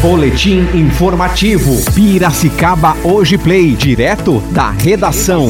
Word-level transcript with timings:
Boletim 0.00 0.60
informativo. 0.76 1.72
Piracicaba 1.92 2.96
Hoje 3.02 3.36
Play, 3.36 3.74
direto 3.74 4.38
da 4.52 4.70
redação. 4.70 5.48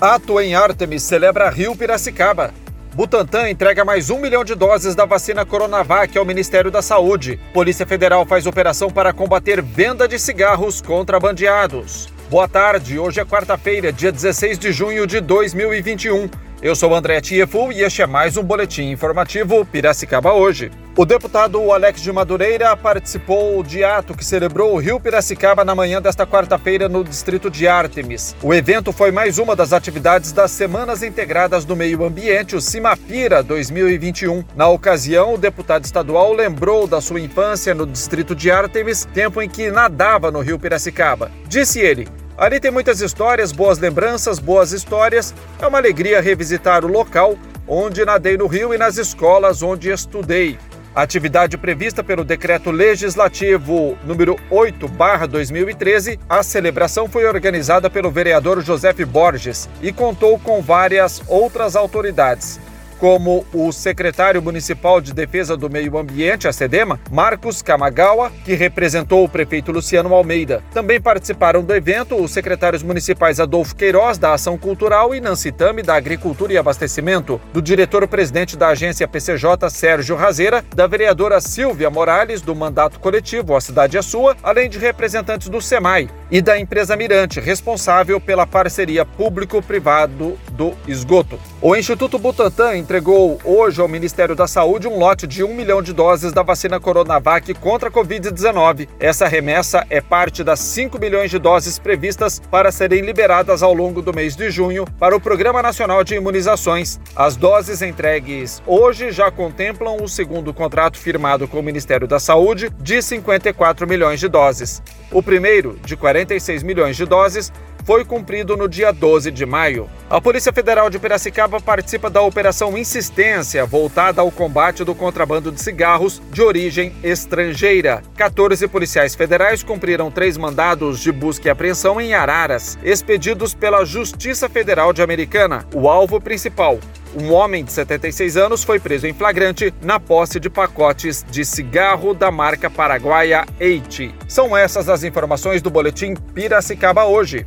Ato 0.00 0.40
em 0.40 0.56
Artemis 0.56 1.04
celebra 1.04 1.48
Rio 1.48 1.76
Piracicaba. 1.76 2.52
Butantan 2.92 3.48
entrega 3.48 3.84
mais 3.84 4.10
um 4.10 4.18
milhão 4.18 4.42
de 4.42 4.56
doses 4.56 4.96
da 4.96 5.04
vacina 5.04 5.46
Coronavac 5.46 6.18
ao 6.18 6.24
Ministério 6.24 6.72
da 6.72 6.82
Saúde. 6.82 7.38
Polícia 7.54 7.86
Federal 7.86 8.26
faz 8.26 8.44
operação 8.44 8.90
para 8.90 9.12
combater 9.12 9.62
venda 9.62 10.08
de 10.08 10.18
cigarros 10.18 10.80
contrabandeados. 10.80 12.08
Boa 12.28 12.48
tarde, 12.48 12.98
hoje 12.98 13.20
é 13.20 13.24
quarta-feira, 13.24 13.92
dia 13.92 14.10
16 14.10 14.58
de 14.58 14.72
junho 14.72 15.06
de 15.06 15.20
2021. 15.20 16.28
Eu 16.62 16.76
sou 16.76 16.94
André 16.94 17.22
Tiefu 17.22 17.72
e 17.72 17.80
este 17.82 18.02
é 18.02 18.06
mais 18.06 18.36
um 18.36 18.42
boletim 18.42 18.90
informativo 18.90 19.64
Piracicaba 19.64 20.34
hoje. 20.34 20.70
O 20.94 21.06
deputado 21.06 21.72
Alex 21.72 22.02
de 22.02 22.12
Madureira 22.12 22.76
participou 22.76 23.62
de 23.62 23.82
ato 23.82 24.14
que 24.14 24.22
celebrou 24.22 24.74
o 24.74 24.76
Rio 24.76 25.00
Piracicaba 25.00 25.64
na 25.64 25.74
manhã 25.74 26.02
desta 26.02 26.26
quarta-feira 26.26 26.86
no 26.86 27.02
distrito 27.02 27.50
de 27.50 27.66
Artemis. 27.66 28.36
O 28.42 28.52
evento 28.52 28.92
foi 28.92 29.10
mais 29.10 29.38
uma 29.38 29.56
das 29.56 29.72
atividades 29.72 30.32
das 30.32 30.50
Semanas 30.50 31.02
Integradas 31.02 31.64
do 31.64 31.74
Meio 31.74 32.04
Ambiente, 32.04 32.54
o 32.54 32.60
Cimapira 32.60 33.42
2021. 33.42 34.44
Na 34.54 34.68
ocasião, 34.68 35.32
o 35.32 35.38
deputado 35.38 35.86
estadual 35.86 36.34
lembrou 36.34 36.86
da 36.86 37.00
sua 37.00 37.22
infância 37.22 37.72
no 37.72 37.86
distrito 37.86 38.34
de 38.34 38.50
Artemis, 38.50 39.06
tempo 39.14 39.40
em 39.40 39.48
que 39.48 39.70
nadava 39.70 40.30
no 40.30 40.40
Rio 40.40 40.58
Piracicaba. 40.58 41.30
Disse 41.48 41.80
ele: 41.80 42.06
Ali 42.40 42.58
tem 42.58 42.70
muitas 42.70 43.02
histórias, 43.02 43.52
boas 43.52 43.78
lembranças, 43.78 44.38
boas 44.38 44.72
histórias. 44.72 45.34
É 45.60 45.66
uma 45.66 45.76
alegria 45.76 46.22
revisitar 46.22 46.86
o 46.86 46.88
local 46.88 47.36
onde 47.68 48.02
nadei 48.02 48.38
no 48.38 48.46
Rio 48.46 48.72
e 48.72 48.78
nas 48.78 48.96
escolas 48.96 49.62
onde 49.62 49.90
estudei. 49.90 50.58
A 50.94 51.02
atividade 51.02 51.58
prevista 51.58 52.02
pelo 52.02 52.24
Decreto 52.24 52.70
Legislativo 52.70 53.94
número 54.06 54.36
8/2013, 54.50 56.18
a 56.26 56.42
celebração 56.42 57.06
foi 57.06 57.26
organizada 57.26 57.90
pelo 57.90 58.10
vereador 58.10 58.62
José 58.62 58.90
Borges 59.04 59.68
e 59.82 59.92
contou 59.92 60.38
com 60.38 60.62
várias 60.62 61.22
outras 61.28 61.76
autoridades 61.76 62.58
como 63.00 63.46
o 63.54 63.72
secretário 63.72 64.42
municipal 64.42 65.00
de 65.00 65.14
Defesa 65.14 65.56
do 65.56 65.70
Meio 65.70 65.96
Ambiente, 65.96 66.46
a 66.46 66.52
SEDEMA, 66.52 67.00
Marcos 67.10 67.62
Kamagawa, 67.62 68.30
que 68.44 68.52
representou 68.52 69.24
o 69.24 69.28
prefeito 69.28 69.72
Luciano 69.72 70.14
Almeida. 70.14 70.62
Também 70.72 71.00
participaram 71.00 71.64
do 71.64 71.74
evento 71.74 72.14
os 72.14 72.30
secretários 72.30 72.82
municipais 72.82 73.40
Adolfo 73.40 73.74
Queiroz, 73.74 74.18
da 74.18 74.34
Ação 74.34 74.58
Cultural, 74.58 75.14
e 75.14 75.20
Nancy 75.20 75.50
Tami, 75.50 75.82
da 75.82 75.94
Agricultura 75.94 76.52
e 76.52 76.58
Abastecimento, 76.58 77.40
do 77.54 77.62
diretor-presidente 77.62 78.54
da 78.54 78.68
agência 78.68 79.08
PCJ, 79.08 79.70
Sérgio 79.70 80.14
Razeira, 80.14 80.62
da 80.76 80.86
vereadora 80.86 81.40
Silvia 81.40 81.88
Morales, 81.88 82.42
do 82.42 82.54
mandato 82.54 83.00
coletivo 83.00 83.56
A 83.56 83.60
Cidade 83.62 83.96
é 83.96 84.02
Sua, 84.02 84.36
além 84.42 84.68
de 84.68 84.78
representantes 84.78 85.48
do 85.48 85.60
SEMAI 85.62 86.10
e 86.30 86.40
da 86.40 86.58
empresa 86.58 86.96
Mirante, 86.96 87.40
responsável 87.40 88.20
pela 88.20 88.46
parceria 88.46 89.04
público-privado 89.04 90.38
do 90.52 90.74
esgoto. 90.86 91.38
O 91.60 91.74
Instituto 91.74 92.18
Butantan 92.18 92.76
entregou 92.76 93.38
hoje 93.44 93.80
ao 93.80 93.88
Ministério 93.88 94.34
da 94.34 94.46
Saúde 94.46 94.86
um 94.86 94.98
lote 94.98 95.26
de 95.26 95.42
um 95.42 95.54
milhão 95.54 95.82
de 95.82 95.92
doses 95.92 96.32
da 96.32 96.42
vacina 96.42 96.78
Coronavac 96.78 97.52
contra 97.54 97.88
a 97.88 97.92
Covid-19. 97.92 98.88
Essa 98.98 99.26
remessa 99.26 99.84
é 99.90 100.00
parte 100.00 100.44
das 100.44 100.60
5 100.60 100.98
milhões 100.98 101.30
de 101.30 101.38
doses 101.38 101.78
previstas 101.78 102.40
para 102.50 102.70
serem 102.70 103.02
liberadas 103.02 103.62
ao 103.62 103.74
longo 103.74 104.00
do 104.00 104.14
mês 104.14 104.36
de 104.36 104.50
junho 104.50 104.84
para 104.98 105.16
o 105.16 105.20
Programa 105.20 105.60
Nacional 105.62 106.04
de 106.04 106.14
Imunizações. 106.14 107.00
As 107.16 107.36
doses 107.36 107.82
entregues 107.82 108.62
hoje 108.66 109.10
já 109.10 109.30
contemplam 109.30 109.96
o 110.02 110.08
segundo 110.08 110.54
contrato 110.54 110.96
firmado 110.96 111.48
com 111.48 111.58
o 111.58 111.62
Ministério 111.62 112.06
da 112.06 112.20
Saúde 112.20 112.70
de 112.80 113.02
54 113.02 113.86
milhões 113.86 114.20
de 114.20 114.28
doses. 114.28 114.82
O 115.12 115.22
primeiro, 115.22 115.76
de 115.84 115.96
46 116.20 116.62
milhões 116.62 116.96
de 116.96 117.06
doses, 117.06 117.52
foi 117.84 118.04
cumprido 118.04 118.56
no 118.56 118.68
dia 118.68 118.92
12 118.92 119.30
de 119.30 119.44
maio. 119.46 119.88
A 120.08 120.20
Polícia 120.20 120.52
Federal 120.52 120.90
de 120.90 120.98
Piracicaba 120.98 121.60
participa 121.60 122.10
da 122.10 122.20
Operação 122.20 122.76
Insistência, 122.76 123.64
voltada 123.64 124.20
ao 124.20 124.30
combate 124.30 124.84
do 124.84 124.94
contrabando 124.94 125.52
de 125.52 125.60
cigarros 125.60 126.20
de 126.32 126.42
origem 126.42 126.92
estrangeira. 127.02 128.02
14 128.16 128.66
policiais 128.68 129.14
federais 129.14 129.62
cumpriram 129.62 130.10
três 130.10 130.36
mandados 130.36 131.00
de 131.00 131.12
busca 131.12 131.48
e 131.48 131.50
apreensão 131.50 132.00
em 132.00 132.14
Araras, 132.14 132.78
expedidos 132.82 133.54
pela 133.54 133.84
Justiça 133.84 134.48
Federal 134.48 134.92
de 134.92 135.02
Americana. 135.02 135.64
O 135.74 135.88
alvo 135.88 136.20
principal, 136.20 136.78
um 137.14 137.32
homem 137.32 137.64
de 137.64 137.72
76 137.72 138.36
anos 138.36 138.62
foi 138.62 138.78
preso 138.78 139.06
em 139.06 139.12
flagrante 139.12 139.74
na 139.82 139.98
posse 139.98 140.38
de 140.38 140.48
pacotes 140.48 141.24
de 141.28 141.44
cigarro 141.44 142.14
da 142.14 142.30
marca 142.30 142.70
paraguaia 142.70 143.44
Eite. 143.58 144.14
São 144.28 144.56
essas 144.56 144.88
as 144.88 145.02
informações 145.02 145.60
do 145.60 145.70
Boletim 145.70 146.14
Piracicaba 146.14 147.04
hoje. 147.04 147.46